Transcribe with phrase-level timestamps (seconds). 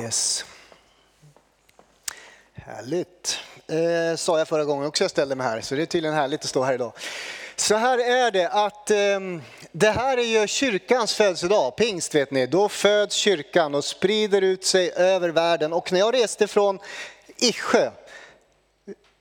[0.00, 0.44] Yes.
[2.54, 3.38] Härligt.
[3.66, 6.40] Eh, sa jag förra gången också jag ställde mig här, så det är tydligen härligt
[6.40, 6.92] att stå här idag.
[7.56, 9.20] Så här är det att eh,
[9.72, 12.46] det här är ju kyrkans födelsedag, pingst vet ni.
[12.46, 15.72] Då föds kyrkan och sprider ut sig över världen.
[15.72, 16.78] Och när jag reste från
[17.36, 17.90] Issjö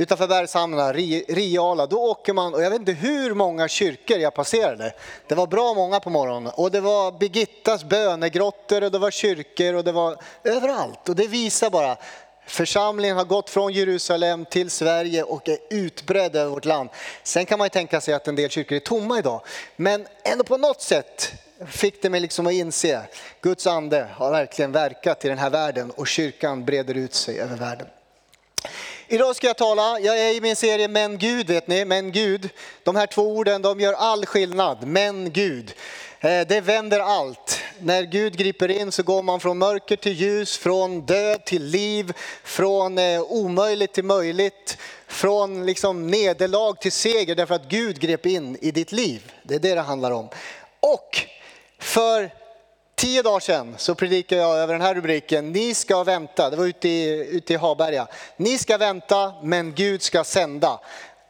[0.02, 4.93] utanför Bergshamra, Riala, då åker man, och jag vet inte hur många kyrkor jag passerade.
[5.27, 9.73] Det var bra många på morgonen och det var Birgittas bönegrottor och det var kyrkor
[9.73, 11.10] och det var överallt.
[11.10, 11.97] Och det visar bara,
[12.46, 16.89] församlingen har gått från Jerusalem till Sverige och är utbredd över vårt land.
[17.24, 19.41] Sen kan man ju tänka sig att en del kyrkor är tomma idag,
[19.75, 21.32] men ändå på något sätt
[21.68, 23.02] fick det mig liksom att inse,
[23.41, 27.55] Guds ande har verkligen verkat i den här världen och kyrkan breder ut sig över
[27.55, 27.88] världen.
[29.07, 32.50] Idag ska jag tala, jag är i min serie Men Gud, vet ni, Men Gud.
[32.83, 35.73] De här två orden, de gör all skillnad, Men Gud.
[36.19, 37.59] Eh, det vänder allt.
[37.80, 42.14] När Gud griper in så går man från mörker till ljus, från död till liv,
[42.44, 48.57] från eh, omöjligt till möjligt, från liksom nederlag till seger därför att Gud grep in
[48.61, 49.31] i ditt liv.
[49.44, 50.30] Det är det det handlar om.
[50.80, 51.19] Och
[51.80, 52.41] för
[53.02, 56.66] tio dagar sedan så predikade jag över den här rubriken, ni ska vänta, det var
[56.66, 58.07] ute i, ute i Haberga.
[58.38, 60.80] Ni ska vänta men Gud ska sända.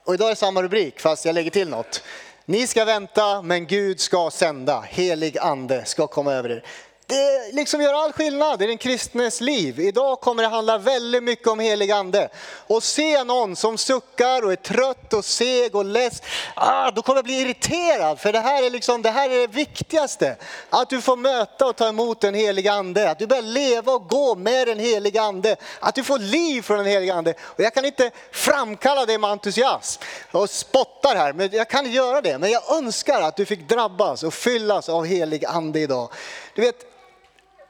[0.05, 2.03] Och idag är det samma rubrik fast jag lägger till något.
[2.45, 6.63] Ni ska vänta men Gud ska sända, helig ande ska komma över er
[7.11, 9.79] det liksom gör all skillnad i den kristnes liv.
[9.79, 12.29] Idag kommer det handla väldigt mycket om helig ande.
[12.67, 16.21] Och se någon som suckar och är trött och seg och less,
[16.55, 18.19] ah, då kommer jag bli irriterad.
[18.19, 20.35] För det här, är liksom, det här är det viktigaste.
[20.69, 23.11] Att du får möta och ta emot den helige ande.
[23.11, 25.55] Att du börjar leva och gå med den helige ande.
[25.79, 27.33] Att du får liv från den helige ande.
[27.41, 30.01] Och jag kan inte framkalla det med entusiasm
[30.31, 32.37] och spottar här, men jag kan göra det.
[32.37, 36.09] Men jag önskar att du fick drabbas och fyllas av helig ande idag.
[36.55, 36.91] Du vet,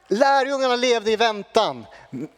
[0.08, 1.86] Lärjungarna levde i väntan.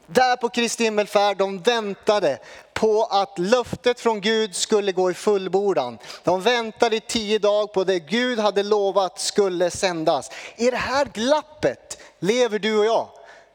[0.06, 2.38] Där på Kristi himmelfärd, de väntade
[2.74, 5.98] på att löftet från Gud skulle gå i fullbordan.
[6.22, 10.30] De väntade i tio dagar på det Gud hade lovat skulle sändas.
[10.56, 13.08] I det här glappet lever du och jag.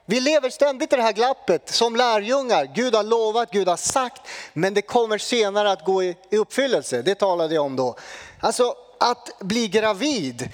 [0.05, 2.65] Vi lever ständigt i det här glappet som lärjungar.
[2.75, 4.21] Gud har lovat, Gud har sagt,
[4.53, 7.01] men det kommer senare att gå i uppfyllelse.
[7.01, 7.95] Det talade jag om då.
[8.39, 10.49] Alltså att bli gravid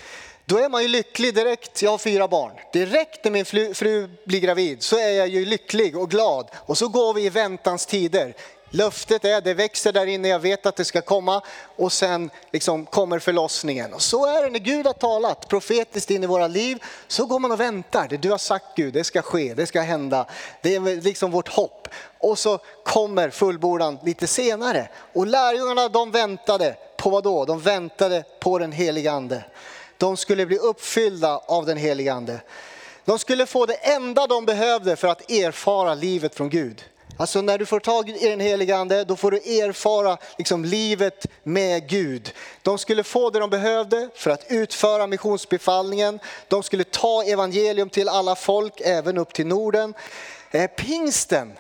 [0.45, 1.81] då är man ju lycklig direkt.
[1.81, 2.51] Jag har fyra barn.
[2.73, 6.47] Direkt när min fru, fru blir gravid så är jag ju lycklig och glad.
[6.55, 8.35] Och så går vi i väntans tider.
[8.69, 11.41] Löftet är, det växer där inne, jag vet att det ska komma
[11.75, 13.93] och sen liksom kommer förlossningen.
[13.93, 17.39] Och så är det när Gud har talat profetiskt in i våra liv, så går
[17.39, 18.07] man och väntar.
[18.07, 20.27] Det du har sagt Gud, det ska ske, det ska hända.
[20.61, 21.87] Det är liksom vårt hopp.
[22.17, 24.89] Och så kommer fullbordan lite senare.
[25.13, 27.45] Och lärjungarna de väntade på vad då?
[27.45, 29.43] De väntade på den heliga ande.
[29.97, 32.41] De skulle bli uppfyllda av den helige Ande.
[33.05, 36.83] De skulle få det enda de behövde för att erfara livet från Gud.
[37.17, 41.25] Alltså när du får tag i den helige Ande, då får du erfara liksom livet
[41.43, 42.33] med Gud.
[42.61, 46.19] De skulle få det de behövde för att utföra missionsbefallningen.
[46.47, 49.93] De skulle ta evangelium till alla folk, även upp till Norden.
[50.51, 51.53] Eh, pingsten,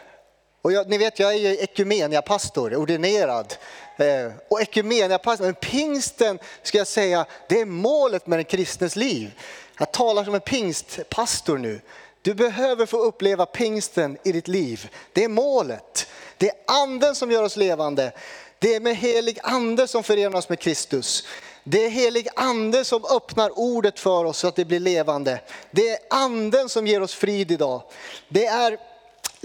[0.65, 3.53] och jag, ni vet jag är ju ekumeniapastor, ordinerad.
[3.97, 9.31] Eh, och ekumeniapastor, men pingsten ska jag säga, det är målet med den kristnes liv.
[9.79, 11.81] Jag talar som en pingstpastor nu.
[12.21, 14.89] Du behöver få uppleva pingsten i ditt liv.
[15.13, 16.07] Det är målet.
[16.37, 18.11] Det är anden som gör oss levande.
[18.59, 21.27] Det är med helig ande som förenar oss med Kristus.
[21.63, 25.39] Det är helig ande som öppnar ordet för oss så att det blir levande.
[25.71, 27.81] Det är anden som ger oss frid idag.
[28.29, 28.94] Det är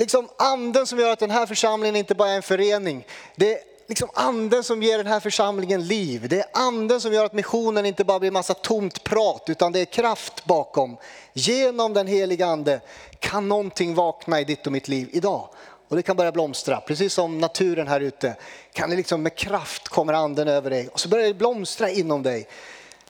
[0.00, 3.06] liksom anden som gör att den här församlingen inte bara är en förening.
[3.36, 6.28] Det är liksom anden som ger den här församlingen liv.
[6.28, 9.80] Det är anden som gör att missionen inte bara blir massa tomt prat utan det
[9.80, 10.96] är kraft bakom.
[11.32, 12.80] Genom den heliga ande
[13.18, 15.48] kan någonting vakna i ditt och mitt liv idag.
[15.88, 18.36] Och det kan börja blomstra, precis som naturen här ute.
[18.72, 22.22] Kan det liksom med kraft kommer anden över dig och så börjar det blomstra inom
[22.22, 22.48] dig.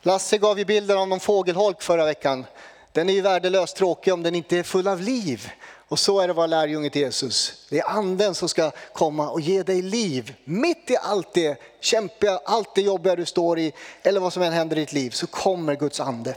[0.02, 2.46] Lasse gav ju bilden av någon fågelholk förra veckan.
[2.92, 5.50] Den är ju värdelöst tråkig om den inte är full av liv.
[5.90, 7.66] Och så är det att vara lärjunge till Jesus.
[7.68, 10.34] Det är anden som ska komma och ge dig liv.
[10.44, 13.72] Mitt i allt det kämpiga, allt det jobbiga du står i
[14.02, 16.36] eller vad som än händer i ditt liv så kommer Guds ande.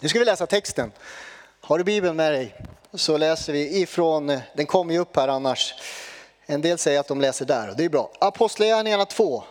[0.00, 0.92] Nu ska vi läsa texten.
[1.60, 2.54] Har du Bibeln med dig
[2.94, 5.74] så läser vi ifrån, den kommer ju upp här annars.
[6.46, 8.10] En del säger att de läser där och det är bra.
[8.18, 9.44] Apostlagärningarna 2.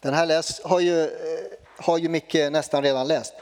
[0.00, 1.10] Den här läs, har, ju, eh,
[1.76, 3.34] har ju Micke nästan redan läst.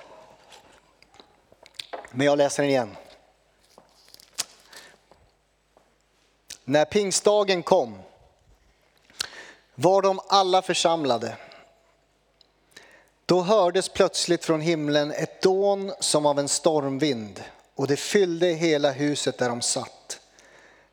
[2.11, 2.97] Men jag läser den igen.
[6.69, 7.99] När pingstdagen kom
[9.75, 11.37] var de alla församlade.
[13.27, 17.45] Då hördes plötsligt från himlen ett dån som av en stormvind
[17.75, 20.21] och det fyllde hela huset där de satt.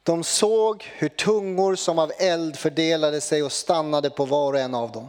[0.04, 4.76] De såg hur tungor som av eld fördelade sig och stannade på var och en
[4.76, 5.08] av dem.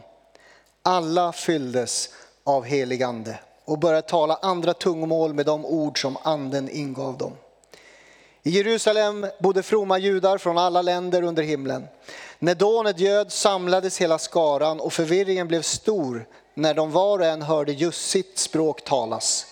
[0.82, 2.08] Alla fylldes
[2.44, 7.32] av helig ande och började tala andra tungomål med de ord som anden ingav dem.
[8.46, 11.86] I Jerusalem bodde fromma judar från alla länder under himlen.
[12.38, 17.42] När dånet göd samlades hela skaran och förvirringen blev stor när de var och en
[17.42, 19.46] hörde just sitt språk talas.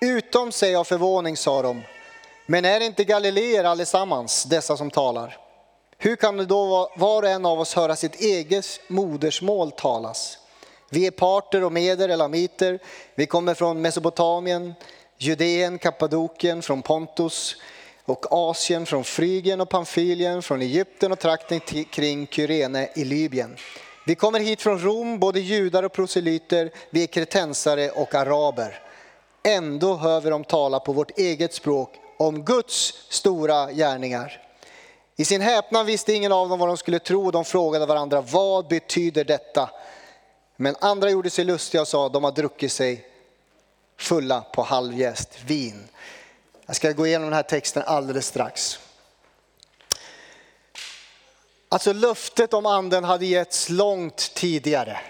[0.00, 1.82] Utom sig av förvåning sa de,
[2.46, 5.36] men är det inte galileer allesammans, dessa som talar?
[5.98, 10.38] Hur kan det då var och en av oss höra sitt eget modersmål talas?
[10.90, 12.78] Vi är parter och meder, elamiter,
[13.14, 14.74] vi kommer från Mesopotamien,
[15.18, 17.56] Judeen, Kappadokien, från Pontus
[18.04, 21.60] och Asien, från Frygien och Pamfylien, från Egypten och trakten
[21.90, 23.56] kring Kyrene i Libyen.
[24.06, 28.82] Vi kommer hit från Rom, både judar och proselyter, vi är kretensare och araber.
[29.42, 34.40] Ändå hör vi dem tala på vårt eget språk om Guds stora gärningar.
[35.16, 38.20] I sin häpnad visste ingen av dem vad de skulle tro och de frågade varandra,
[38.20, 39.70] vad betyder detta?
[40.56, 43.06] Men andra gjorde sig lustiga och sa, de har druckit sig
[43.98, 45.88] fulla på halvjäst vin.
[46.66, 48.78] Jag ska gå igenom den här texten alldeles strax.
[51.68, 55.00] Alltså löftet om anden hade getts långt tidigare.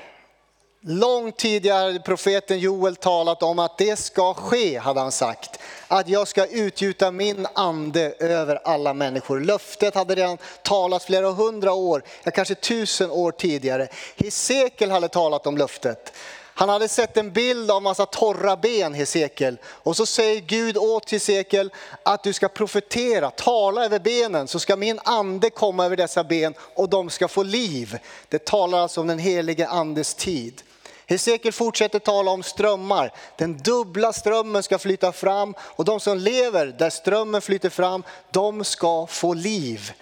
[0.80, 5.60] Långt tidigare hade profeten Joel talat om att det ska ske, hade han sagt.
[5.88, 9.40] Att jag ska utgjuta min ande över alla människor.
[9.40, 13.88] Löftet hade redan talats flera hundra år, ja kanske tusen år tidigare.
[14.16, 16.12] Hesekiel hade talat om löftet.
[16.56, 19.58] Han hade sett en bild av massa torra ben, Hesekiel.
[19.66, 21.70] Och så säger Gud åt Hesekiel
[22.02, 26.54] att du ska profetera, tala över benen, så ska min ande komma över dessa ben
[26.58, 27.98] och de ska få liv.
[28.28, 30.62] Det talar alltså om den helige andes tid.
[31.06, 33.12] Hesekiel fortsätter tala om strömmar.
[33.38, 38.64] Den dubbla strömmen ska flyta fram och de som lever där strömmen flyter fram, de
[38.64, 39.92] ska få liv.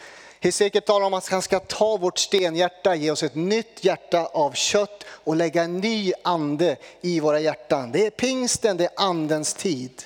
[0.43, 4.53] Hesekiel talar om att han ska ta vårt stenhjärta, ge oss ett nytt hjärta av
[4.53, 7.93] kött och lägga en ny ande i våra hjärtan.
[7.93, 10.03] Det är pingsten, det är andens tid.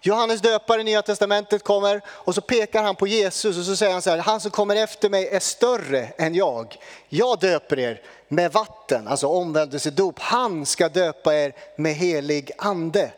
[0.00, 3.92] Johannes döpare i Nya Testamentet kommer och så pekar han på Jesus och så säger
[3.92, 6.76] han så här, han som kommer efter mig är större än jag.
[7.08, 10.18] Jag döper er med vatten, alltså omvändelsedop.
[10.18, 13.12] Han ska döpa er med helig ande.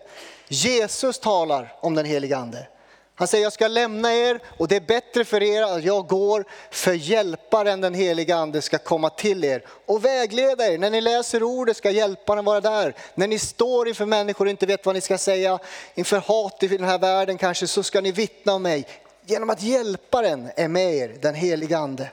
[0.49, 2.67] Jesus talar om den heliga ande.
[3.17, 6.45] Han säger jag ska lämna er och det är bättre för er att jag går
[6.71, 10.79] för hjälparen den heliga ande ska komma till er och vägleda er.
[10.79, 12.95] När ni läser ordet ska hjälparen vara där.
[13.15, 15.59] När ni står inför människor och inte vet vad ni ska säga,
[15.95, 18.87] inför hat i den här världen kanske, så ska ni vittna om mig.
[19.27, 22.09] Genom att hjälparen är med er, den heliga ande.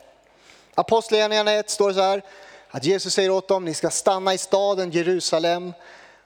[0.75, 2.21] Apostlagärningarna 1 står så här,
[2.69, 5.74] att Jesus säger åt dem, ni ska stanna i staden Jerusalem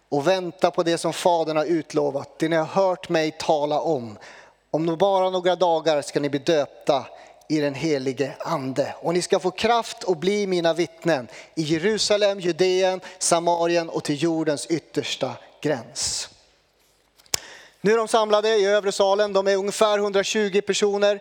[0.09, 4.17] och vänta på det som Fadern har utlovat, det ni har hört mig tala om.
[4.75, 7.05] Om bara några dagar ska ni bli döpta
[7.47, 8.95] i den helige ande.
[9.01, 14.23] Och ni ska få kraft att bli mina vittnen i Jerusalem, Judeen, Samarien och till
[14.23, 15.31] jordens yttersta
[15.61, 16.29] gräns.
[17.81, 21.19] Nu är de samlade i övre salen, de är ungefär 120 personer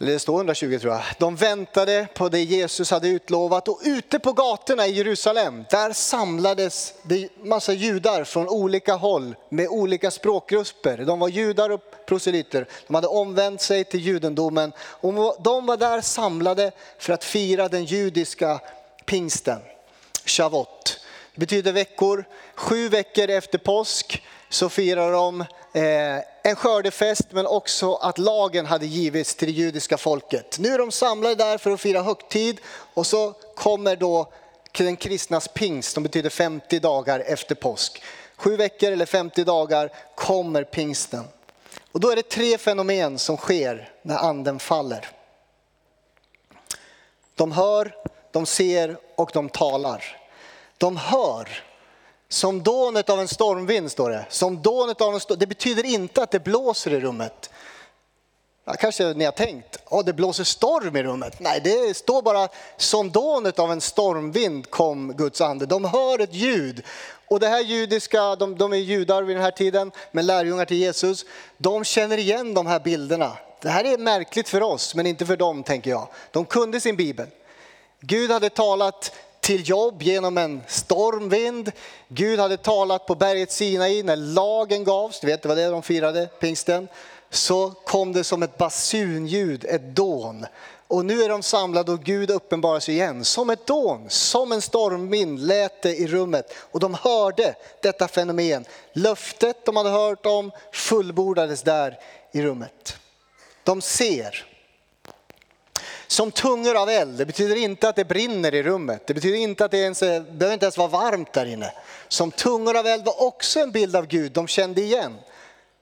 [0.00, 1.02] eller det står 120 tror jag.
[1.18, 6.94] De väntade på det Jesus hade utlovat och ute på gatorna i Jerusalem, där samlades
[7.02, 10.98] det massa judar från olika håll med olika språkgrupper.
[10.98, 12.66] De var judar och proselyter.
[12.86, 17.84] De hade omvänt sig till judendomen och de var där samlade för att fira den
[17.84, 18.60] judiska
[19.04, 19.58] pingsten,
[20.24, 21.00] shavot.
[21.34, 22.24] Det betyder veckor.
[22.54, 25.40] Sju veckor efter påsk så firar de
[25.72, 30.58] eh, en skördefest men också att lagen hade givits till det judiska folket.
[30.58, 32.60] Nu är de samlade där för att fira högtid
[32.94, 34.32] och så kommer då
[34.72, 38.02] den kristnas pingst som betyder 50 dagar efter påsk.
[38.36, 41.24] Sju veckor eller 50 dagar kommer pingsten.
[41.92, 45.08] Och då är det tre fenomen som sker när anden faller.
[47.34, 47.94] De hör,
[48.30, 50.16] de ser och de talar.
[50.78, 51.62] De hör
[52.32, 54.24] som dånet av en stormvind står det.
[54.28, 55.38] Som dånet av en storm.
[55.38, 57.50] Det betyder inte att det blåser i rummet.
[58.64, 61.40] Ja, kanske ni har tänkt, oh, det blåser storm i rummet.
[61.40, 65.66] Nej, det står bara som dånet av en stormvind kom Guds ande.
[65.66, 66.82] De hör ett ljud.
[67.28, 70.76] Och det här judiska, de, de är judar vid den här tiden, men lärjungar till
[70.76, 71.24] Jesus.
[71.56, 73.36] De känner igen de här bilderna.
[73.60, 76.08] Det här är märkligt för oss, men inte för dem tänker jag.
[76.30, 77.26] De kunde sin bibel.
[78.00, 81.72] Gud hade talat till jobb genom en stormvind.
[82.08, 85.20] Gud hade talat på berget Sinai när lagen gavs.
[85.20, 86.88] Du vet, det var det de firade, pingsten.
[87.30, 90.46] så kom det som ett basunljud, ett dån.
[90.88, 93.24] Och nu är de samlade och Gud uppenbarar sig igen.
[93.24, 96.52] Som ett dån, som en stormvind lät det i rummet.
[96.58, 98.64] Och de hörde detta fenomen.
[98.92, 101.98] Löftet de hade hört om fullbordades där
[102.32, 102.98] i rummet.
[103.64, 104.49] De ser.
[106.10, 107.18] Som tungor av eld.
[107.18, 109.06] Det betyder inte att det brinner i rummet.
[109.06, 111.72] Det betyder inte att det ens eh, är, behöver inte ens vara varmt där inne.
[112.08, 115.14] Som tungor av eld var också en bild av Gud de kände igen.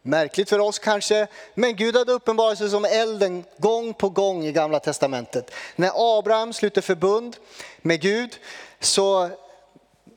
[0.02, 4.52] Märkligt för oss kanske, men Gud hade uppenbarat sig som elden gång på gång i
[4.52, 5.50] gamla testamentet.
[5.76, 7.36] När Abraham sluter förbund
[7.82, 8.38] med Gud
[8.80, 9.30] så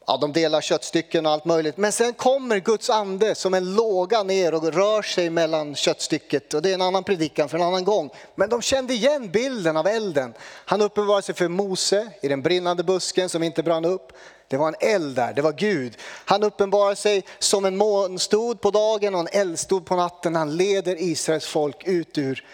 [0.07, 1.77] ja, de delar köttstycken och allt möjligt.
[1.77, 6.53] Men sen kommer Guds ande som en låga ner och rör sig mellan köttstycket.
[6.53, 8.09] Och det är en annan predikan för en annan gång.
[8.35, 10.33] Men de kände igen bilden av elden.
[10.65, 14.11] Han uppenbarade sig för Mose i den brinnande busken som inte brann upp.
[14.47, 15.97] Det var en eld där, det var Gud.
[16.25, 20.35] Han uppenbarar sig som en månstod på dagen och en eldstod på natten.
[20.35, 22.45] Han leder Israels folk ut ur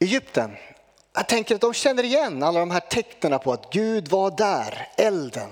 [0.00, 0.50] Egypten.
[1.14, 4.88] Jag tänker att de känner igen alla de här tecknen på att Gud var där,
[4.96, 5.50] elden.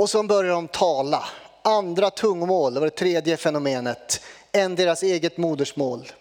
[0.00, 1.24] Och så börjar de tala.
[1.62, 4.20] Andra tungomål, det var det tredje fenomenet,
[4.52, 6.12] än deras eget modersmål.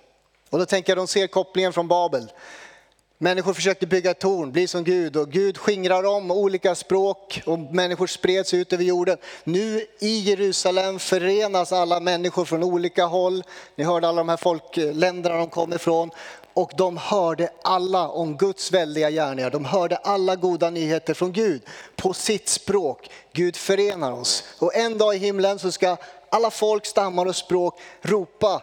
[0.50, 2.32] Och då tänker jag de ser kopplingen från Babel.
[3.18, 8.08] Människor försökte bygga torn, bli som Gud och Gud skingrar om olika språk och människor
[8.08, 9.18] spreds ut över jorden.
[9.44, 13.44] Nu i Jerusalem förenas alla människor från olika håll.
[13.76, 16.12] Ni hörde alla de här folkländerna de kom ifrån
[16.60, 19.50] och de hörde alla om Guds väldiga gärningar.
[19.50, 21.62] De hörde alla goda nyheter från Gud
[21.96, 23.10] på sitt språk.
[23.34, 25.98] Gud förenar oss och en dag i himlen så ska
[26.30, 28.62] alla folk, stammar och språk ropa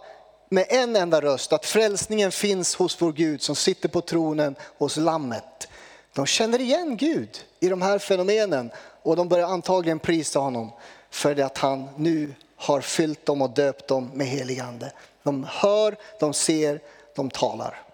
[0.48, 4.96] med en enda röst att frälsningen finns hos vår Gud som sitter på tronen hos
[4.96, 5.68] lammet.
[6.14, 8.70] De känner igen Gud i de här fenomenen
[9.02, 10.72] och de börjar antagligen prisa honom
[11.10, 14.92] för det att han nu har fyllt dem och döpt dem med helig ande.
[15.22, 16.80] De hör, de ser,
[17.14, 17.85] de talar.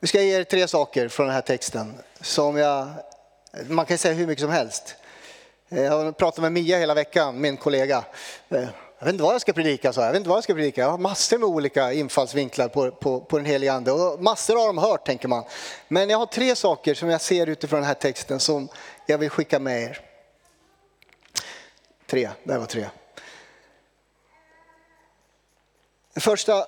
[0.00, 2.88] Vi ska ge er tre saker från den här texten som jag,
[3.66, 4.94] man kan säga hur mycket som helst.
[5.68, 8.04] Eh, jag har pratat med Mia hela veckan, min kollega.
[8.48, 10.06] Eh, jag vet inte vad jag ska predika, så jag.
[10.06, 10.80] jag vet inte vad jag ska predika.
[10.80, 14.66] Jag har massor med olika infallsvinklar på, på, på den heliga ande och massor har
[14.66, 15.44] de hört tänker man.
[15.88, 18.68] Men jag har tre saker som jag ser utifrån den här texten som
[19.06, 20.00] jag vill skicka med er.
[22.06, 22.86] Tre, det var tre.
[26.14, 26.66] Den första,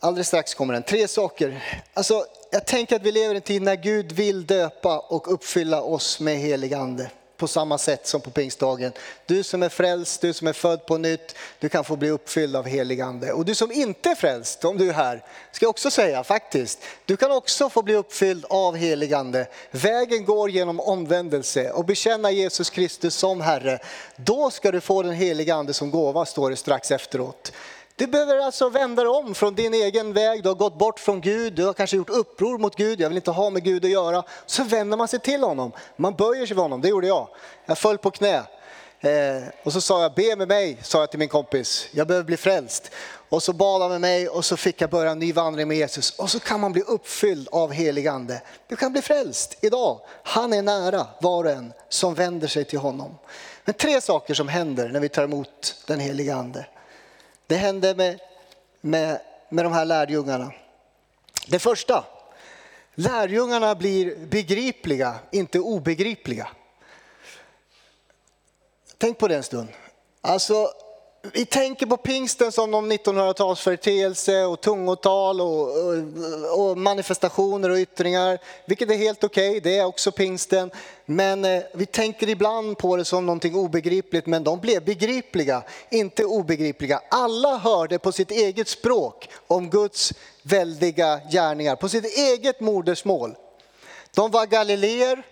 [0.00, 0.82] alldeles strax kommer den.
[0.82, 1.64] Tre saker.
[1.94, 5.82] Alltså, jag tänker att vi lever i en tid när Gud vill döpa och uppfylla
[5.82, 8.92] oss med helig ande på samma sätt som på pingstdagen.
[9.26, 12.56] Du som är frälst, du som är född på nytt, du kan få bli uppfylld
[12.56, 13.32] av helig ande.
[13.32, 16.78] Och du som inte är frälst, om du är här, ska jag också säga faktiskt,
[17.04, 19.46] du kan också få bli uppfylld av helig ande.
[19.70, 23.78] Vägen går genom omvändelse och bekänna Jesus Kristus som Herre.
[24.16, 27.52] Då ska du få den heliga ande som gåva, står det strax efteråt.
[27.98, 31.20] Du behöver alltså vända dig om från din egen väg, du har gått bort från
[31.20, 33.90] Gud, du har kanske gjort uppror mot Gud, jag vill inte ha med Gud att
[33.90, 34.22] göra.
[34.46, 37.28] Så vänder man sig till honom, man böjer sig för honom, det gjorde jag.
[37.66, 38.42] Jag föll på knä.
[39.00, 42.24] Eh, och så sa jag, be med mig, sa jag till min kompis, jag behöver
[42.24, 42.90] bli frälst.
[43.28, 45.76] Och så bad han med mig och så fick jag börja en ny vandring med
[45.76, 46.10] Jesus.
[46.18, 48.42] Och så kan man bli uppfylld av helig ande.
[48.68, 50.00] Du kan bli frälst idag.
[50.22, 53.18] Han är nära var och en som vänder sig till honom.
[53.64, 56.66] Men tre saker som händer när vi tar emot den heliga ande.
[57.48, 58.20] Det hände med,
[58.80, 60.52] med, med de här lärjungarna.
[61.46, 62.04] Det första,
[62.94, 66.48] lärjungarna blir begripliga, inte obegripliga.
[68.98, 69.68] Tänk på det en stund.
[70.20, 70.70] Alltså,
[71.32, 78.38] vi tänker på pingsten som någon 1900-talsföreteelse och tungotal och, och, och, manifestationer och yttringar,
[78.66, 80.70] vilket är helt okej, okay, det är också pingsten.
[81.04, 86.24] Men eh, vi tänker ibland på det som någonting obegripligt, men de blev begripliga, inte
[86.24, 87.00] obegripliga.
[87.10, 93.34] Alla hörde på sitt eget språk om Guds väldiga gärningar, på sitt eget modersmål.
[94.14, 95.22] De var galileer,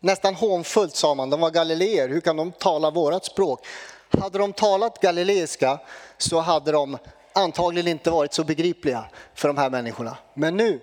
[0.00, 3.66] nästan hånfullt sa man, de var galileer, hur kan de tala vårat språk?
[4.10, 5.80] Hade de talat galileiska
[6.18, 6.98] så hade de
[7.32, 10.16] antagligen inte varit så begripliga för de här människorna.
[10.34, 10.80] Men nu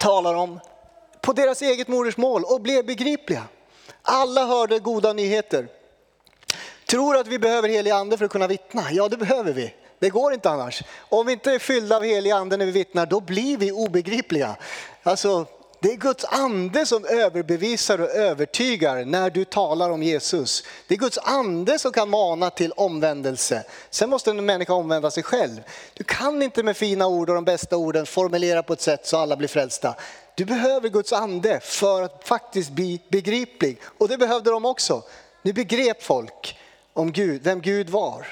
[0.00, 0.60] talar de
[1.20, 3.42] på deras eget modersmål och blev begripliga.
[4.02, 5.68] Alla hörde goda nyheter.
[6.86, 8.82] Tror att vi behöver helig ande för att kunna vittna?
[8.90, 9.74] Ja, det behöver vi.
[9.98, 10.82] Det går inte annars.
[10.98, 14.56] Om vi inte är fyllda av helig ande när vi vittnar, då blir vi obegripliga.
[15.02, 15.46] Alltså,
[15.84, 20.64] det är Guds ande som överbevisar och övertygar när du talar om Jesus.
[20.88, 23.64] Det är Guds ande som kan mana till omvändelse.
[23.90, 25.60] Sen måste en människa omvända sig själv.
[25.94, 29.16] Du kan inte med fina ord och de bästa orden formulera på ett sätt så
[29.16, 29.94] alla blir frälsta.
[30.34, 33.80] Du behöver Guds ande för att faktiskt bli begriplig.
[33.98, 35.02] Och det behövde de också.
[35.42, 36.58] Nu begrep folk
[36.92, 38.26] om Gud, vem Gud var.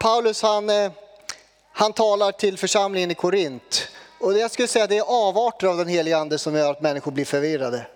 [0.00, 0.92] Paulus han, eh,
[1.72, 3.88] han talar till församlingen i Korint.
[4.22, 6.80] Och jag skulle säga att det är avarter av den heliga ande som gör att
[6.80, 7.86] människor blir förvirrade.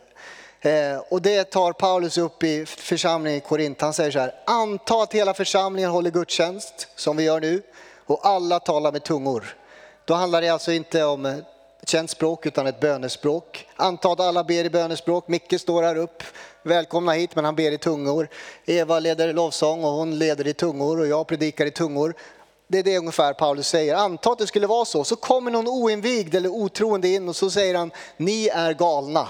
[0.60, 3.80] Eh, och det tar Paulus upp i församlingen i Korint.
[3.80, 7.62] Han säger så här, anta att hela församlingen håller gudstjänst som vi gör nu
[8.06, 9.56] och alla talar med tungor.
[10.04, 11.44] Då handlar det alltså inte om ett
[11.84, 13.68] känt språk utan ett bönespråk.
[13.76, 15.28] Anta att alla ber i bönespråk.
[15.28, 16.22] Micke står här upp.
[16.62, 18.28] Välkomna hit men han ber i tungor.
[18.64, 22.14] Eva leder lovsång och hon leder i tungor och jag predikar i tungor.
[22.68, 23.94] Det är det ungefär Paulus säger.
[23.94, 25.04] Anta att det skulle vara så.
[25.04, 29.28] Så kommer någon oinvigd eller otroende in och så säger han, ni är galna.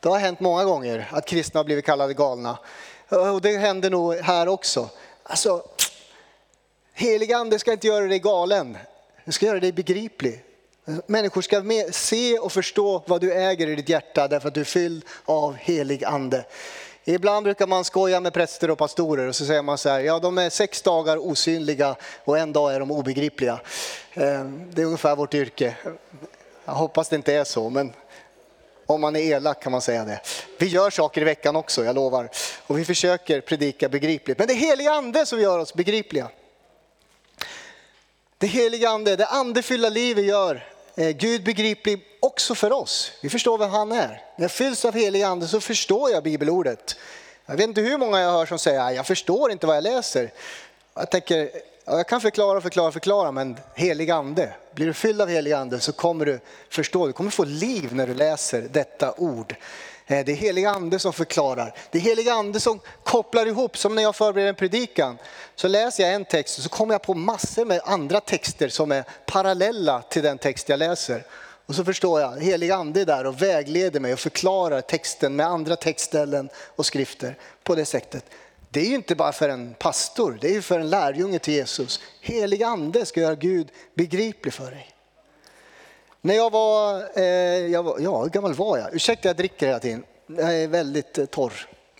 [0.00, 2.58] Det har hänt många gånger att kristna har blivit kallade galna.
[3.08, 4.88] Och det händer nog här också.
[5.22, 5.62] Alltså,
[6.94, 8.78] helig ande ska inte göra dig galen.
[9.24, 10.42] Den ska göra dig begriplig.
[11.06, 14.64] Människor ska se och förstå vad du äger i ditt hjärta därför att du är
[14.64, 16.44] fylld av helig ande.
[17.08, 20.18] Ibland brukar man skoja med präster och pastorer och så säger man så här, ja
[20.18, 23.60] de är sex dagar osynliga och en dag är de obegripliga.
[24.14, 25.76] Ehm, det är ungefär vårt yrke.
[26.64, 27.92] Jag hoppas det inte är så, men
[28.86, 30.20] om man är elak kan man säga det.
[30.58, 32.28] Vi gör saker i veckan också, jag lovar.
[32.66, 34.38] Och vi försöker predika begripligt.
[34.38, 36.28] Men det är heliga ande som gör oss begripliga.
[38.38, 43.12] Det heliga ande, det andefyllda livet gör Eh, Gud begriplig också för oss.
[43.22, 44.08] Vi förstår vem han är.
[44.36, 46.96] När jag fylls av helig ande så förstår jag bibelordet.
[47.46, 49.84] Jag vet inte hur många jag hör som säger att jag förstår inte vad jag
[49.84, 50.32] läser.
[50.94, 51.50] Jag tänker,
[51.84, 54.54] jag kan förklara, förklara, förklara, men helig ande.
[54.74, 58.06] Blir du fylld av helig ande så kommer du förstå, du kommer få liv när
[58.06, 59.54] du läser detta ord.
[60.06, 61.74] Eh, det är helig ande som förklarar.
[61.90, 65.18] Det är helig ande som kopplar ihop, som när jag förbereder en predikan.
[65.54, 68.92] Så läser jag en text och så kommer jag på massor med andra texter som
[68.92, 71.24] är parallella till den text jag läser.
[71.66, 75.46] Och så förstår jag, helig ande är där och vägleder mig och förklarar texten med
[75.46, 78.24] andra textställen och skrifter på det sättet.
[78.70, 81.54] Det är ju inte bara för en pastor, det är ju för en lärjunge till
[81.54, 82.00] Jesus.
[82.20, 84.95] Helig ande ska göra Gud begriplig för dig.
[86.26, 87.24] När jag var, eh,
[87.66, 88.94] jag var, ja hur gammal var jag?
[88.94, 90.04] Ursäkta jag dricker hela tiden.
[90.26, 91.52] Jag är väldigt eh, torr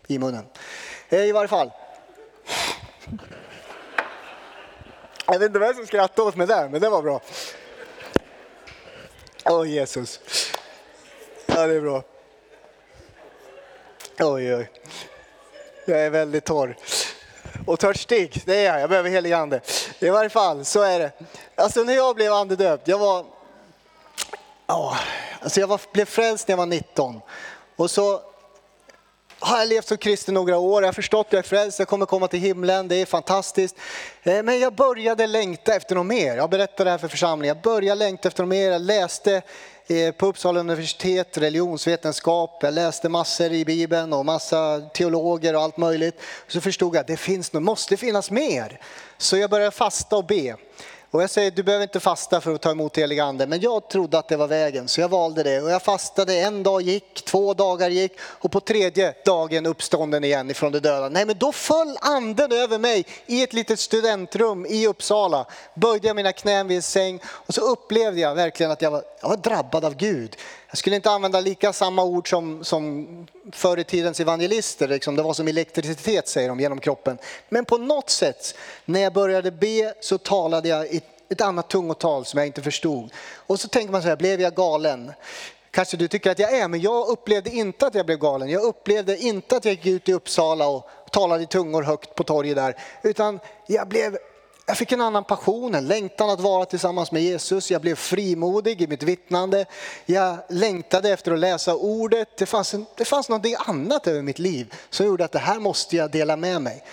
[0.06, 0.44] i munnen.
[1.08, 1.70] Eh, I varje fall.
[5.26, 7.20] Jag vet inte vem som skrattade åt mig där, men det var bra.
[9.44, 10.20] Åh oh, Jesus.
[11.46, 12.02] Ja, det är bra.
[14.18, 14.70] Oj, oj.
[15.84, 16.76] Jag är väldigt torr.
[17.66, 18.80] Och törstig, det är jag.
[18.80, 19.60] Jag behöver helig ande.
[19.98, 21.12] I varje fall, så är det.
[21.54, 23.35] Alltså när jag blev andedöpt, jag var
[24.68, 24.98] Ja,
[25.40, 27.20] alltså jag var, blev frälst när jag var 19.
[27.76, 28.20] Och så
[29.38, 31.88] har jag levt som kristen några år, jag har förstått att jag är frälst, jag
[31.88, 33.76] kommer komma till himlen, det är fantastiskt.
[34.22, 36.36] Eh, men jag började längta efter något mer.
[36.36, 37.56] Jag berättade det här för församlingen.
[37.56, 38.70] Jag började längta efter något mer.
[38.70, 39.42] Jag läste
[39.86, 45.76] eh, på Uppsala universitet religionsvetenskap, jag läste massor i Bibeln och massa teologer och allt
[45.76, 46.20] möjligt.
[46.48, 48.80] Så förstod jag att det finns, det måste finnas mer.
[49.18, 50.56] Så jag började fasta och be.
[51.10, 53.88] Och jag säger, du behöver inte fasta för att ta emot helig ande, men jag
[53.88, 55.60] trodde att det var vägen, så jag valde det.
[55.60, 60.50] Och jag fastade, en dag gick, två dagar gick och på tredje dagen uppstånden igen
[60.50, 61.08] ifrån de döda.
[61.08, 65.46] Nej, men då föll anden över mig i ett litet studentrum i Uppsala.
[65.74, 69.02] Böjde jag mina knän vid en säng och så upplevde jag verkligen att jag var,
[69.20, 70.36] jag var drabbad av Gud.
[70.68, 73.06] Jag skulle inte använda lika samma ord som, som
[73.52, 75.16] förr i tidens evangelister, liksom.
[75.16, 77.18] det var som elektricitet säger de genom kroppen.
[77.48, 82.24] Men på något sätt, när jag började be så talade jag i ett annat tungotal
[82.24, 83.12] som jag inte förstod.
[83.36, 85.12] Och så tänker man så här, blev jag galen?
[85.70, 88.50] Kanske du tycker att jag är, men jag upplevde inte att jag blev galen.
[88.50, 92.24] Jag upplevde inte att jag gick ut i Uppsala och talade i tungor högt på
[92.24, 94.18] torget där, utan jag blev
[94.68, 97.70] jag fick en annan passion, en längtan att vara tillsammans med Jesus.
[97.70, 99.66] Jag blev frimodig i mitt vittnande.
[100.06, 102.36] Jag längtade efter att läsa ordet.
[102.36, 105.58] Det fanns, en, det fanns någonting annat över mitt liv som gjorde att det här
[105.58, 106.84] måste jag dela med mig.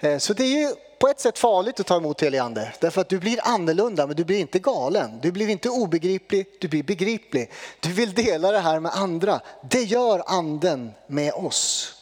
[0.00, 2.72] Eh, så det är ju på ett sätt farligt att ta emot helig ande.
[2.80, 5.20] Därför att du blir annorlunda men du blir inte galen.
[5.22, 7.52] Du blir inte obegriplig, du blir begriplig.
[7.80, 9.40] Du vill dela det här med andra.
[9.70, 11.94] Det gör anden med oss.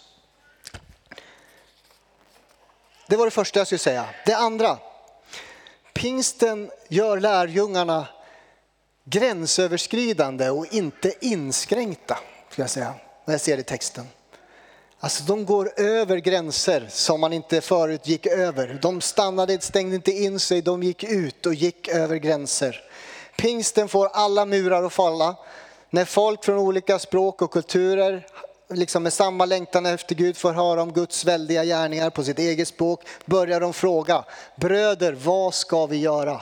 [3.08, 4.06] Det var det första jag skulle säga.
[4.26, 4.78] Det andra.
[5.92, 8.06] Pingsten gör lärjungarna
[9.04, 12.18] gränsöverskridande och inte inskränkta.
[12.50, 14.06] Ska jag säga, när jag ser det i texten.
[15.00, 18.78] Alltså de går över gränser som man inte förut gick över.
[18.82, 22.82] De stannade, stängde inte in sig, de gick ut och gick över gränser.
[23.36, 25.36] Pingsten får alla murar att falla.
[25.90, 28.26] När folk från olika språk och kulturer
[28.68, 32.68] liksom med samma längtan efter Gud får höra om Guds väldiga gärningar på sitt eget
[32.68, 34.24] språk börjar de fråga,
[34.56, 36.40] bröder vad ska vi göra?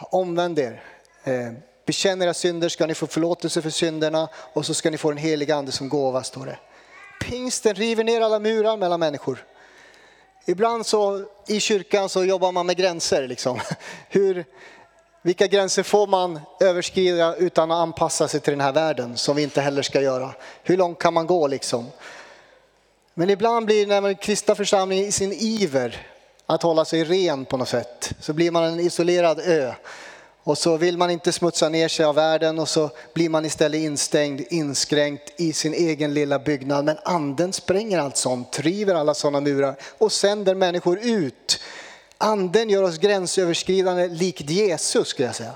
[0.00, 0.82] Omvänd er,
[1.24, 1.52] eh,
[1.86, 5.18] bekänn era synder ska ni få förlåtelse för synderna och så ska ni få den
[5.18, 6.58] heliga ande som gåva står det.
[7.20, 9.44] Pingsten river ner alla murar mellan människor.
[10.46, 13.28] Ibland så i kyrkan så jobbar man med gränser.
[13.28, 13.60] Liksom.
[14.08, 14.44] Hur,
[15.22, 19.42] vilka gränser får man överskrida utan att anpassa sig till den här världen som vi
[19.42, 20.34] inte heller ska göra?
[20.62, 21.86] Hur långt kan man gå liksom?
[23.14, 26.06] Men ibland blir det när man kristna församling i sin iver
[26.46, 29.74] att hålla sig ren på något sätt så blir man en isolerad ö.
[30.44, 33.80] Och så vill man inte smutsa ner sig av världen och så blir man istället
[33.80, 36.84] instängd, inskränkt i sin egen lilla byggnad.
[36.84, 41.60] Men anden spränger allt sånt, river alla sådana murar och sänder människor ut.
[42.18, 45.54] Anden gör oss gränsöverskridande likt Jesus skulle jag säga.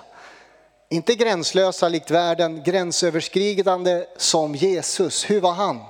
[0.88, 5.30] Inte gränslösa likt världen, gränsöverskridande som Jesus.
[5.30, 5.80] Hur var han?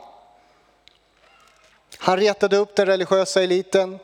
[1.98, 3.98] Han retade upp den religiösa eliten.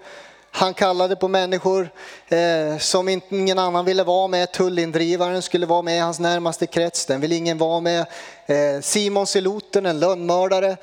[0.52, 1.90] Han kallade på människor
[2.28, 4.52] eh, som ingen annan ville vara med.
[4.52, 7.06] Tullindrivaren skulle vara med i hans närmaste krets.
[7.06, 8.06] Den vill ingen vara med.
[8.46, 10.76] Eh, Simon Seloten, en lönnmördare.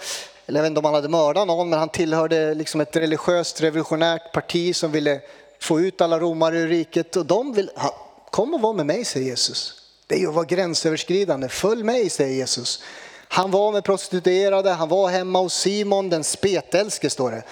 [0.46, 3.62] Eller jag vet inte om han hade mördat någon, men han tillhörde liksom ett religiöst
[3.62, 5.20] revolutionärt parti som ville
[5.60, 7.16] få ut alla romare ur riket.
[7.16, 7.70] Och de vill,
[8.32, 9.74] kom och var med mig, säger Jesus.
[10.08, 11.50] Det är ju att vara gränsöverskridande.
[11.50, 12.84] Följ mig, säger Jesus.
[13.28, 17.44] Han var med prostituerade, han var hemma hos Simon den spetälske står det.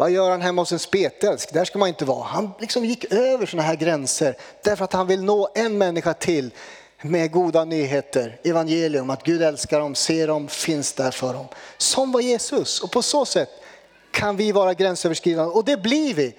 [0.00, 1.52] Vad gör han hemma hos en spetälsk?
[1.52, 2.24] Där ska man inte vara.
[2.24, 6.50] Han liksom gick över sådana här gränser därför att han vill nå en människa till
[7.02, 11.46] med goda nyheter, evangelium, att Gud älskar dem, ser dem, finns där för dem.
[11.76, 13.48] Som var Jesus och på så sätt
[14.10, 16.34] kan vi vara gränsöverskridande och det blir vi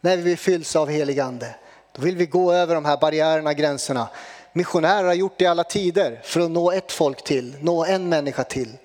[0.00, 1.54] när vi fylls av helig ande.
[1.92, 4.08] Då vill vi gå över de här barriärerna, gränserna.
[4.52, 8.08] Missionärer har gjort det i alla tider för att nå ett folk till, nå en
[8.08, 8.76] människa till.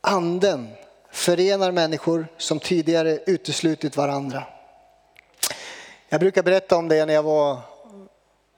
[0.00, 0.68] Anden
[1.16, 4.42] förenar människor som tidigare uteslutit varandra.
[6.08, 7.58] Jag brukar berätta om det när jag var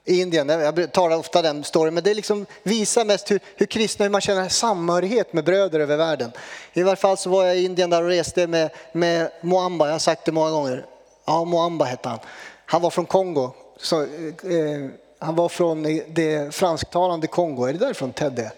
[0.04, 0.48] i Indien.
[0.48, 4.20] Jag talar ofta den storyn, men det liksom visar mest hur, hur kristna, hur man
[4.20, 6.32] känner samhörighet med bröder över världen.
[6.72, 9.92] I varje fall så var jag i Indien där och reste med, med Moamba, jag
[9.92, 10.86] har sagt det många gånger.
[11.24, 12.18] Ja, Moamba hette han.
[12.66, 13.50] Han var från Kongo.
[13.76, 14.08] Så, eh,
[15.18, 17.64] han var från det fransktalande Kongo.
[17.64, 18.50] Är det därifrån Ted är?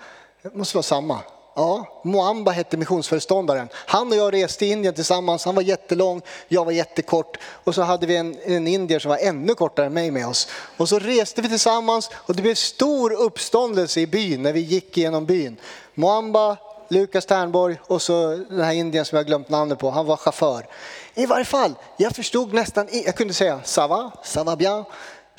[0.43, 1.21] Det måste vara samma.
[1.61, 3.69] Ja, Moamba hette missionsföreståndaren.
[3.75, 5.45] Han och jag reste i Indien tillsammans.
[5.45, 7.37] Han var jättelång, jag var jättekort.
[7.65, 10.49] Och så hade vi en, en indier som var ännu kortare än mig med oss.
[10.77, 14.99] Och så reste vi tillsammans och det blev stor uppståndelse i byn när vi gick
[14.99, 15.57] igenom byn.
[15.95, 16.57] Moamba,
[16.89, 20.67] Lukas Ternborg och så den här indien som jag glömt namnet på, han var chaufför.
[21.15, 24.85] I varje fall, jag förstod nästan, jag kunde säga “sava”, “sava bien.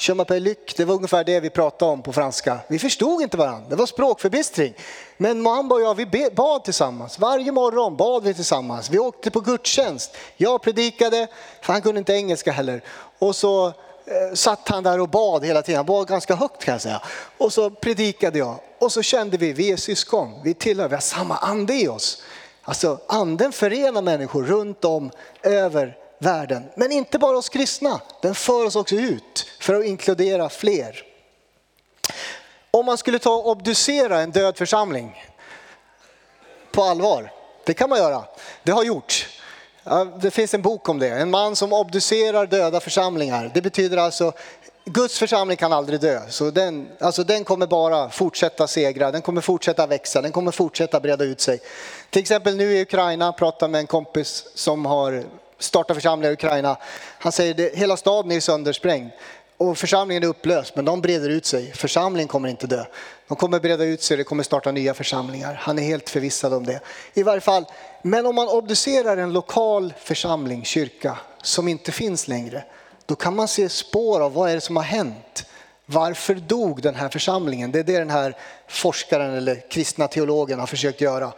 [0.07, 2.59] Je m'appelle det var ungefär det vi pratade om på franska.
[2.67, 4.73] Vi förstod inte varandra, det var språkförbistring.
[5.17, 7.19] Men Moamba och jag, vi bad tillsammans.
[7.19, 8.89] Varje morgon bad vi tillsammans.
[8.89, 10.17] Vi åkte på gudstjänst.
[10.37, 11.27] Jag predikade,
[11.61, 12.83] för han kunde inte engelska heller.
[13.19, 13.73] Och så eh,
[14.33, 15.77] satt han där och bad hela tiden.
[15.77, 17.01] Han bad ganska högt kan jag säga.
[17.37, 18.55] Och så predikade jag.
[18.79, 22.23] Och så kände vi, vi är syskon, vi tillhör, vi har samma ande i oss.
[22.63, 25.11] Alltså anden förenar människor runt om
[25.43, 26.63] över världen.
[26.75, 31.03] Men inte bara oss kristna, den för oss också ut för att inkludera fler.
[32.71, 35.23] Om man skulle ta och obducera en död församling
[36.71, 37.31] på allvar,
[37.65, 38.23] det kan man göra,
[38.63, 39.27] det har gjorts.
[40.21, 43.51] Det finns en bok om det, en man som obducerar döda församlingar.
[43.53, 44.33] Det betyder alltså
[44.85, 49.41] Guds församling kan aldrig dö, så den, alltså den kommer bara fortsätta segra, den kommer
[49.41, 51.59] fortsätta växa, den kommer fortsätta breda ut sig.
[52.09, 55.23] Till exempel nu i Ukraina, pratar med en kompis som har
[55.63, 56.77] startar församlingar i Ukraina.
[57.19, 59.11] Han säger att hela staden är söndersprängd
[59.57, 61.71] och församlingen är upplöst, men de breder ut sig.
[61.71, 62.85] Församlingen kommer inte dö.
[63.27, 65.53] De kommer breda ut sig, det kommer starta nya församlingar.
[65.53, 66.79] Han är helt förvissad om det.
[67.13, 67.65] I varje fall,
[68.01, 72.63] men om man obducerar en lokal församling, kyrka, som inte finns längre,
[73.05, 75.45] då kan man se spår av vad är det som har hänt.
[75.85, 77.71] Varför dog den här församlingen?
[77.71, 81.31] Det är det den här forskaren eller kristna teologen har försökt göra.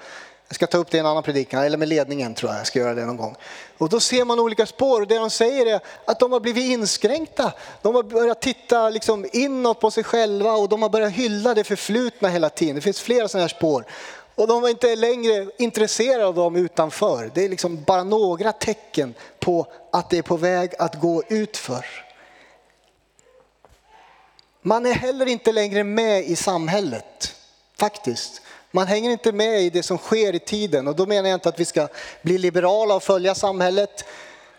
[0.48, 2.68] Jag ska ta upp det i en annan predikan, eller med ledningen tror jag jag
[2.68, 3.36] ska göra det någon gång.
[3.78, 6.64] Och då ser man olika spår och det de säger är att de har blivit
[6.64, 7.52] inskränkta.
[7.82, 11.64] De har börjat titta liksom inåt på sig själva och de har börjat hylla det
[11.64, 12.76] förflutna hela tiden.
[12.76, 13.86] Det finns flera sådana här spår.
[14.36, 17.32] Och de var inte längre intresserade av dem utanför.
[17.34, 21.86] Det är liksom bara några tecken på att det är på väg att gå utför.
[24.62, 27.36] Man är heller inte längre med i samhället,
[27.78, 28.42] faktiskt.
[28.76, 31.50] Man hänger inte med i det som sker i tiden och då menar jag inte
[31.50, 31.88] att vi ska
[32.22, 34.06] bli liberala och följa samhället.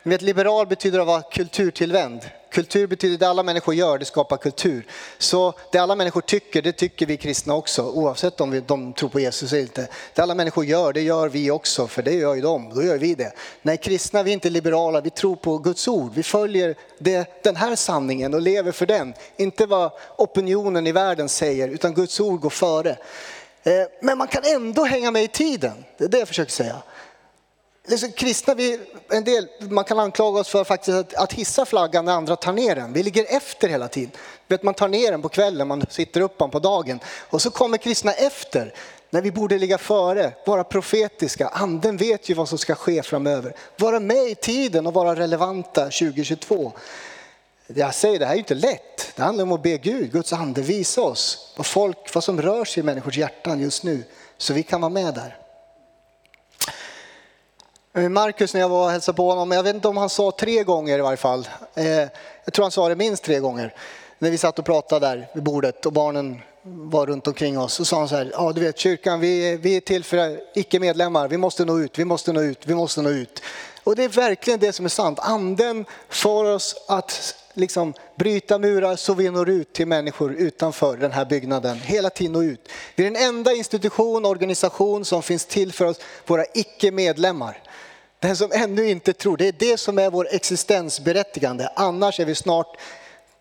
[0.02, 2.20] Ni vet, liberal betyder att vara kulturtillvänd.
[2.50, 4.86] Kultur betyder det alla människor gör, det skapar kultur.
[5.18, 9.20] Så det alla människor tycker, det tycker vi kristna också, oavsett om de tror på
[9.20, 9.88] Jesus eller inte.
[10.14, 12.98] Det alla människor gör, det gör vi också, för det gör ju de, då gör
[12.98, 13.32] vi det.
[13.62, 16.12] Nej, kristna, vi är inte liberala, vi tror på Guds ord.
[16.14, 19.14] Vi följer det, den här sanningen och lever för den.
[19.36, 22.96] Inte vad opinionen i världen säger, utan Guds ord går före.
[23.64, 26.82] Eh, men man kan ändå hänga med i tiden, det är det jag försöker säga.
[27.86, 32.04] liksom, kristna, vi, en del, man kan anklaga oss för faktiskt att, att hissa flaggan
[32.04, 32.92] när andra tar ner den.
[32.92, 34.10] Vi ligger efter hela tiden.
[34.48, 37.00] Vet, man tar ner den på kvällen, man sitter upp den på dagen.
[37.30, 38.74] Och så kommer kristna efter
[39.10, 41.48] när vi borde ligga före, vara profetiska.
[41.48, 43.54] Anden vet ju vad som ska ske framöver.
[43.76, 46.72] Vara med i tiden och vara relevanta 2022.
[47.66, 48.93] Jag säger det här är ju inte lätt.
[49.16, 52.64] Det handlar om att be Gud, Guds ande, visa oss vad, folk, vad som rör
[52.64, 54.04] sig i människors hjärtan just nu.
[54.38, 55.38] Så vi kan vara med där.
[57.96, 60.30] Eh, Markus när jag var och hälsade på honom, jag vet inte om han sa
[60.30, 61.48] tre gånger i varje fall.
[61.74, 61.86] Eh,
[62.44, 63.74] jag tror han sa det minst tre gånger.
[64.18, 67.74] När vi satt och pratade där vid bordet och barnen var runt omkring oss.
[67.74, 71.28] Så sa han så här, ja du vet kyrkan vi, vi är till för icke-medlemmar,
[71.28, 73.42] vi måste nå ut, vi måste nå ut, vi måste nå ut.
[73.84, 75.18] Och det är verkligen det som är sant.
[75.22, 81.12] Anden får oss att liksom bryta murar så vi når ut till människor utanför den
[81.12, 81.78] här byggnaden.
[81.78, 82.68] Hela tiden nå ut.
[82.94, 87.62] Vi är den enda institution, organisation som finns till för oss, våra icke-medlemmar.
[88.18, 91.68] Den som ännu inte tror, det är det som är vår existensberättigande.
[91.76, 92.76] Annars är vi snart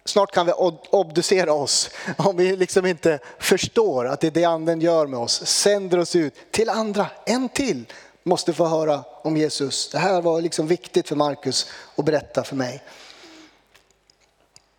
[0.06, 0.52] Snart kan vi
[0.90, 5.46] obducera oss om vi liksom inte förstår att det är det anden gör med oss.
[5.46, 7.86] Sänder oss ut till andra, en till
[8.24, 9.90] måste få höra om Jesus.
[9.90, 12.84] Det här var liksom viktigt för Markus att berätta för mig.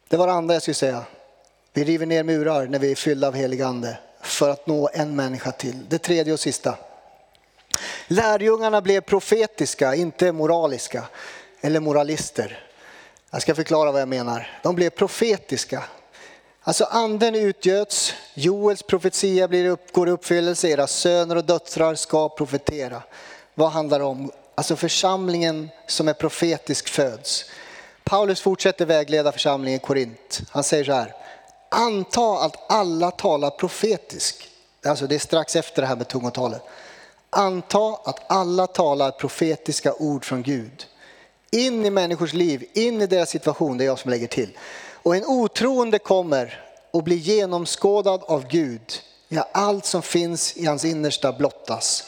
[0.09, 1.05] Det var det andra jag skulle säga.
[1.73, 5.17] Vi river ner murar när vi är fyllda av helig ande för att nå en
[5.17, 5.89] människa till.
[5.89, 6.77] Det tredje och sista.
[8.07, 11.05] Lärjungarna blev profetiska, inte moraliska
[11.61, 12.67] eller moralister.
[13.31, 14.61] Jag ska förklara vad jag menar.
[14.63, 15.85] De blev profetiska.
[16.63, 22.29] Alltså anden utgöts, Joels profetia blir upp, går i uppfyllelse, era söner och döttrar ska
[22.29, 23.03] profetera.
[23.55, 24.31] Vad handlar det om?
[24.55, 27.45] Alltså församlingen som är profetisk föds.
[28.05, 30.41] Paulus fortsätter vägleda församlingen i Korint.
[30.51, 31.15] Han säger så här,
[31.69, 34.51] anta att alla talar profetisk.
[34.87, 36.63] Alltså det är strax efter det här med tungotalet.
[37.31, 40.87] Anta att alla talar profetiska ord från Gud.
[41.51, 44.59] In i människors liv, in i deras situation, det är jag som lägger till.
[44.93, 48.93] Och en otroende kommer och blir genomskådad av Gud.
[49.29, 52.05] Ja, allt som finns i hans innersta blottas.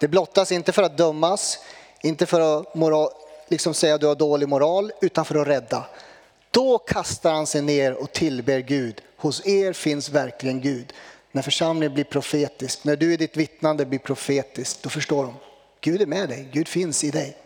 [0.00, 1.58] Det blottas inte för att dömas,
[2.02, 3.10] inte för att moral,
[3.48, 5.84] liksom säga att du har dålig moral, utan för att rädda.
[6.50, 9.02] Då kastar han sig ner och tillber Gud.
[9.16, 10.92] Hos er finns verkligen Gud.
[11.32, 15.34] När församlingen blir profetisk, när du i ditt vittnande blir profetisk, då förstår de.
[15.80, 17.36] Gud är med dig, Gud finns i dig.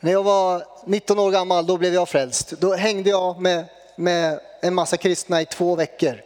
[0.00, 2.50] När jag var 19 år gammal, då blev jag frälst.
[2.50, 3.64] Då hängde jag med,
[3.96, 6.22] med en massa kristna i två veckor.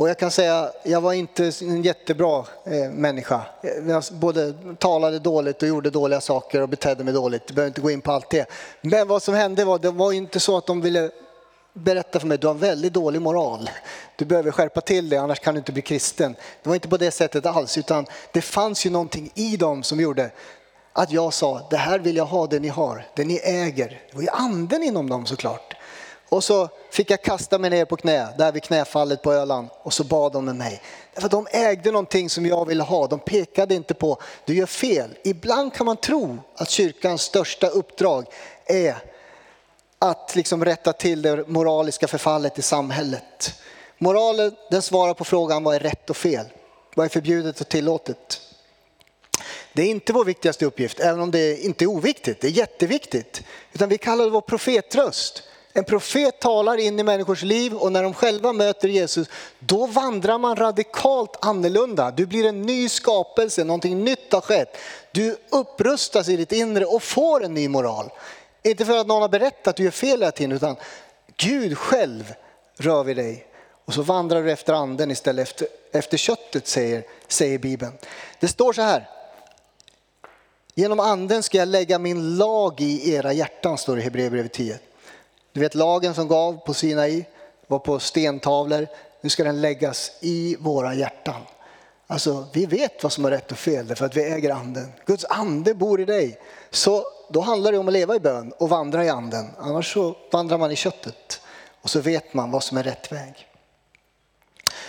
[0.00, 3.40] Och jag kan säga, jag var inte en jättebra eh, människa.
[3.88, 7.42] Jag både talade dåligt och gjorde dåliga saker och betedde mig dåligt.
[7.46, 8.50] Jag behöver inte gå in på allt det.
[8.80, 11.10] Men vad som hände var, det var inte så att de ville
[11.72, 13.70] berätta för mig, du har en väldigt dålig moral.
[14.16, 16.36] Du behöver skärpa till dig, annars kan du inte bli kristen.
[16.62, 20.00] Det var inte på det sättet alls, utan det fanns ju någonting i dem som
[20.00, 20.30] gjorde
[20.92, 23.88] att jag sa, det här vill jag ha, det ni har, det ni äger.
[24.10, 25.74] Det var ju anden inom dem såklart.
[26.30, 29.68] Och så fick jag kasta mig ner på knä, där vid knäfallet på Öland.
[29.82, 30.82] Och så bad de med mig.
[31.14, 33.06] Därför de ägde någonting som jag ville ha.
[33.06, 35.10] De pekade inte på, du gör fel.
[35.24, 38.26] Ibland kan man tro att kyrkans största uppdrag
[38.66, 38.96] är
[39.98, 43.54] att liksom rätta till det moraliska förfallet i samhället.
[43.98, 46.46] Moralen den svarar på frågan vad är rätt och fel?
[46.94, 48.40] Vad är förbjudet och tillåtet?
[49.72, 52.40] Det är inte vår viktigaste uppgift, även om det inte är oviktigt.
[52.40, 53.42] Det är jätteviktigt.
[53.72, 55.42] Utan vi kallar det vår profetröst.
[55.72, 59.28] En profet talar in i människors liv och när de själva möter Jesus,
[59.58, 62.10] då vandrar man radikalt annorlunda.
[62.10, 64.76] Du blir en ny skapelse, någonting nytt har skett.
[65.12, 68.10] Du upprustas i ditt inre och får en ny moral.
[68.62, 70.76] Inte för att någon har berättat att du gör fel hela tiden, utan
[71.36, 72.34] Gud själv
[72.76, 73.46] rör vid dig.
[73.84, 77.92] Och så vandrar du efter anden istället efter, efter köttet, säger, säger Bibeln.
[78.40, 79.08] Det står så här,
[80.74, 84.78] Genom anden ska jag lägga min lag i era hjärtan, står det i Hebreerbrevet 10.
[85.52, 87.24] Du vet lagen som gav på Sinai
[87.66, 88.86] var på stentavlor.
[89.20, 91.40] Nu ska den läggas i våra hjärtan.
[92.06, 94.92] Alltså, vi vet vad som är rätt och fel därför att vi äger anden.
[95.06, 96.40] Guds ande bor i dig.
[96.70, 99.46] Så då handlar det om att leva i bön och vandra i anden.
[99.58, 101.40] Annars så vandrar man i köttet.
[101.82, 103.46] Och så vet man vad som är rätt väg.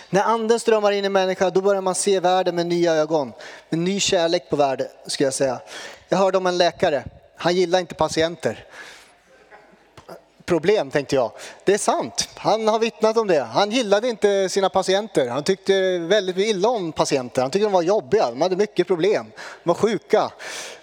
[0.09, 3.33] När anden strömmar in i människan då börjar man se världen med nya ögon.
[3.69, 5.59] Med ny kärlek på världen skulle jag säga.
[6.09, 7.03] Jag hörde om en läkare,
[7.35, 8.65] han gillar inte patienter.
[10.51, 11.31] Problem tänkte jag.
[11.63, 13.41] Det är sant, han har vittnat om det.
[13.41, 15.27] Han gillade inte sina patienter.
[15.27, 17.41] Han tyckte väldigt illa om patienter.
[17.41, 19.31] Han tyckte de var jobbiga, de hade mycket problem.
[19.35, 20.31] De var sjuka.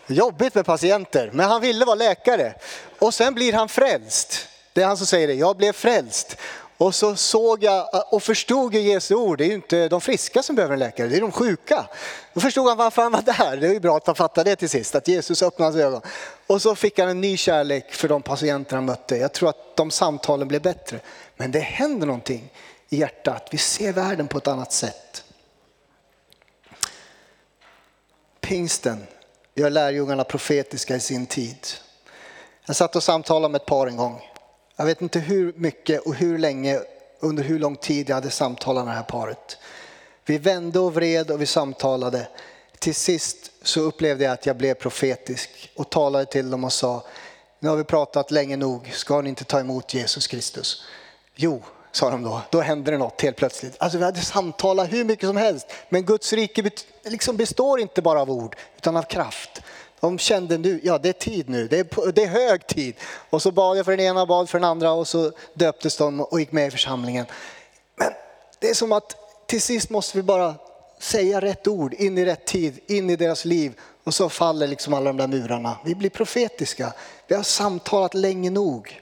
[0.06, 2.54] Jobbigt med patienter, men han ville vara läkare.
[2.98, 4.48] Och sen blir han frälst.
[4.72, 6.36] Det är han som säger det, jag blev frälst.
[6.78, 9.38] Och så såg jag och förstod ju Jesu ord.
[9.38, 11.88] Det är ju inte de friska som behöver en läkare, det är de sjuka.
[12.34, 13.56] Då förstod han varför han var där.
[13.56, 16.00] Det är ju bra att han fattade det till sist, att Jesus öppnade hans ögon.
[16.46, 19.16] Och så fick han en ny kärlek för de patienter han mötte.
[19.16, 21.00] Jag tror att de samtalen blev bättre.
[21.36, 22.52] Men det händer någonting
[22.88, 23.48] i hjärtat.
[23.50, 25.24] Vi ser världen på ett annat sätt.
[28.40, 29.06] Pingsten
[29.54, 31.66] gör lärjungarna profetiska i sin tid.
[32.66, 34.27] Jag satt och samtalade med ett par en gång.
[34.80, 36.80] Jag vet inte hur mycket och hur länge,
[37.20, 39.58] under hur lång tid jag hade samtalat med det här paret.
[40.24, 42.28] Vi vände och vred och vi samtalade.
[42.78, 47.04] Till sist så upplevde jag att jag blev profetisk och talade till dem och sa,
[47.60, 50.84] nu har vi pratat länge nog, ska ni inte ta emot Jesus Kristus?
[51.34, 51.62] Jo,
[51.92, 52.40] sa de då.
[52.50, 53.76] Då hände det något helt plötsligt.
[53.78, 55.66] Alltså vi hade samtalat hur mycket som helst.
[55.88, 56.70] Men Guds rike
[57.04, 59.62] liksom består inte bara av ord utan av kraft.
[60.00, 62.94] De kände nu, ja det är tid nu, det är, det är hög tid.
[63.30, 66.20] Och så bad jag för den ena, bad för den andra och så döptes de
[66.20, 67.26] och gick med i församlingen.
[67.96, 68.12] Men
[68.58, 70.54] det är som att till sist måste vi bara
[70.98, 74.94] säga rätt ord in i rätt tid, in i deras liv och så faller liksom
[74.94, 75.76] alla de där murarna.
[75.84, 76.92] Vi blir profetiska.
[77.26, 79.00] Vi har samtalat länge nog.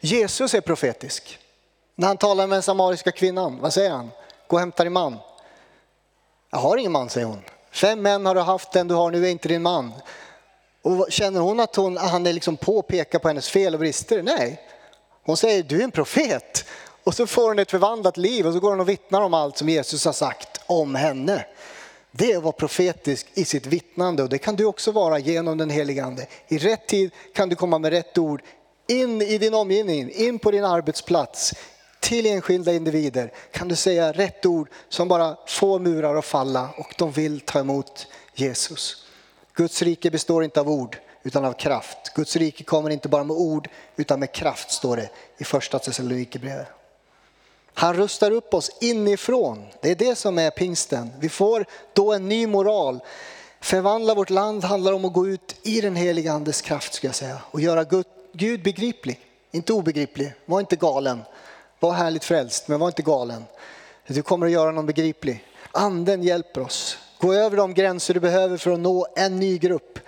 [0.00, 1.38] Jesus är profetisk.
[1.94, 4.10] När han talar med den samariska kvinnan, vad säger han?
[4.46, 5.16] Gå och hämta din man.
[6.50, 7.42] Jag har ingen man, säger hon.
[7.72, 9.92] Fem män har du haft, den du har nu är inte din man.
[10.82, 13.80] Och känner hon att hon, han är liksom på och pekar på hennes fel och
[13.80, 14.22] brister?
[14.22, 14.60] Nej.
[15.24, 16.64] Hon säger, du är en profet.
[17.04, 19.58] Och så får hon ett förvandlat liv och så går hon och vittnar om allt
[19.58, 21.46] som Jesus har sagt om henne.
[22.10, 25.58] Det är att vara profetisk i sitt vittnande och det kan du också vara genom
[25.58, 26.26] den helige Ande.
[26.48, 28.42] I rätt tid kan du komma med rätt ord
[28.88, 31.54] in i din omgivning, in på din arbetsplats,
[32.02, 36.94] till enskilda individer kan du säga rätt ord som bara får murar att falla och
[36.98, 39.06] de vill ta emot Jesus.
[39.54, 42.14] Guds rike består inte av ord utan av kraft.
[42.14, 46.66] Guds rike kommer inte bara med ord utan med kraft står det i första Thessalonikerbrevet.
[47.74, 49.66] Han rustar upp oss inifrån.
[49.80, 51.10] Det är det som är pingsten.
[51.20, 53.00] Vi får då en ny moral.
[53.60, 57.14] Förvandla vårt land handlar om att gå ut i den heliga andes kraft ska jag
[57.14, 57.84] säga och göra
[58.32, 60.34] Gud begriplig, inte obegriplig.
[60.44, 61.22] Var inte galen.
[61.82, 63.44] Var härligt frälst, men var inte galen.
[64.06, 65.44] Du kommer att göra någon begriplig.
[65.72, 66.98] Anden hjälper oss.
[67.18, 69.98] Gå över de gränser du behöver för att nå en ny grupp.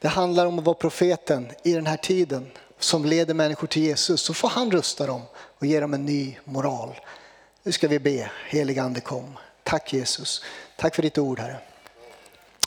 [0.00, 4.20] Det handlar om att vara profeten i den här tiden som leder människor till Jesus.
[4.20, 7.00] Så får han rusta dem och ge dem en ny moral.
[7.62, 8.30] Nu ska vi be.
[8.48, 9.38] Helig Ande kom.
[9.62, 10.42] Tack Jesus.
[10.76, 11.58] Tack för ditt ord Herre.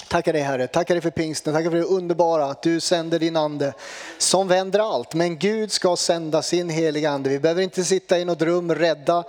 [0.07, 3.35] Tackar dig Herre, tackar dig för pingsten, tackar för det underbara att du sänder din
[3.35, 3.73] ande
[4.17, 5.13] som vänder allt.
[5.13, 7.29] Men Gud ska sända sin heliga ande.
[7.29, 9.23] Vi behöver inte sitta i något rum rädda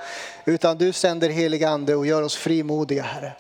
[0.44, 3.32] utan du sänder helig ande och gör oss frimodiga Herre.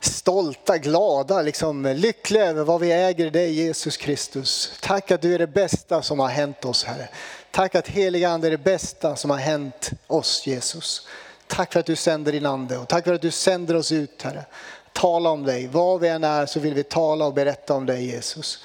[0.00, 4.78] Stolta, glada, liksom, lyckliga över vad vi äger i dig Jesus Kristus.
[4.82, 7.08] Tack att du är det bästa som har hänt oss Herre.
[7.50, 11.08] Tack att heliga ande är det bästa som har hänt oss Jesus.
[11.46, 14.22] Tack för att du sänder din ande och tack för att du sänder oss ut
[14.22, 14.44] Herre
[14.94, 15.66] tala om dig.
[15.66, 18.64] Var vi än är så vill vi tala och berätta om dig Jesus.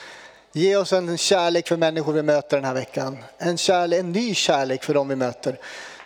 [0.52, 3.18] Ge oss en kärlek för människor vi möter den här veckan.
[3.38, 5.60] En, kärlek, en ny kärlek för dem vi möter.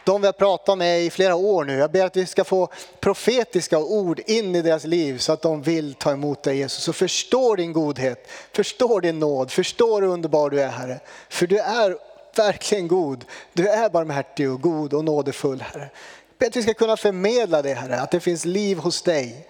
[0.05, 1.77] De vi har pratat med i flera år nu.
[1.77, 5.61] Jag ber att vi ska få profetiska ord in i deras liv så att de
[5.61, 6.87] vill ta emot dig Jesus.
[6.87, 10.99] Och förstår din godhet, förstår din nåd, förstår hur underbar du är Herre.
[11.29, 11.97] För du är
[12.35, 13.25] verkligen god.
[13.53, 15.89] Du är barmhärtig och god och nådefull Herre.
[16.29, 19.47] Jag ber att vi ska kunna förmedla det Herre, att det finns liv hos dig.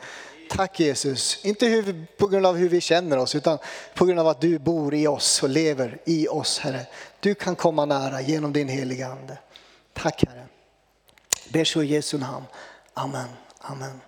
[0.50, 3.58] Tack Jesus, inte hur, på grund av hur vi känner oss utan
[3.94, 6.86] på grund av att du bor i oss och lever i oss Herre.
[7.20, 9.38] Du kan komma nära genom din heliga Ande.
[9.94, 10.46] Tack Herre.
[11.50, 12.46] Ber så i Jesu namn.
[12.94, 13.28] Amen.
[13.60, 14.02] Amen.